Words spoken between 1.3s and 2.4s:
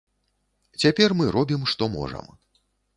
робім, што можам.